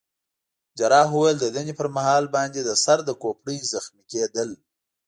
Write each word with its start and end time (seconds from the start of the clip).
جراح 0.77 1.09
وویل: 1.15 1.37
د 1.39 1.45
دندې 1.55 1.73
پر 1.79 1.87
مهال 1.95 2.25
باندي 2.35 2.61
د 2.65 2.69
سر 2.83 2.97
د 3.05 3.09
کوپړۍ 3.21 3.57
زخمي 3.73 4.03
کېدل. 4.11 4.49